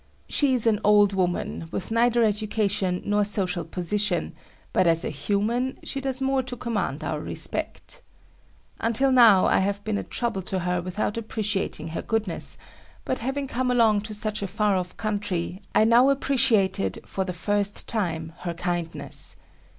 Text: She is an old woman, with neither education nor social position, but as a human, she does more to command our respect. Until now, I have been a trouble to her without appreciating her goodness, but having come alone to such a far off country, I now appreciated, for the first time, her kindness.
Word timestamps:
She 0.27 0.55
is 0.55 0.65
an 0.65 0.81
old 0.83 1.13
woman, 1.13 1.67
with 1.69 1.91
neither 1.91 2.23
education 2.23 3.03
nor 3.05 3.23
social 3.23 3.63
position, 3.63 4.33
but 4.73 4.87
as 4.87 5.05
a 5.05 5.11
human, 5.11 5.77
she 5.83 6.01
does 6.01 6.19
more 6.23 6.41
to 6.41 6.55
command 6.57 7.03
our 7.03 7.19
respect. 7.19 8.01
Until 8.79 9.11
now, 9.11 9.45
I 9.45 9.59
have 9.59 9.83
been 9.83 9.99
a 9.99 10.03
trouble 10.03 10.41
to 10.41 10.57
her 10.61 10.81
without 10.81 11.17
appreciating 11.17 11.89
her 11.89 12.01
goodness, 12.01 12.57
but 13.05 13.19
having 13.19 13.45
come 13.45 13.69
alone 13.69 14.01
to 14.01 14.15
such 14.15 14.41
a 14.41 14.47
far 14.47 14.75
off 14.75 14.97
country, 14.97 15.61
I 15.75 15.83
now 15.83 16.09
appreciated, 16.09 17.01
for 17.05 17.23
the 17.23 17.31
first 17.31 17.87
time, 17.87 18.33
her 18.39 18.55
kindness. 18.55 19.35